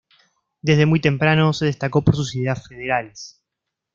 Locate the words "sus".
2.15-2.35